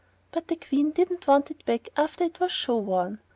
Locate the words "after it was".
1.95-2.51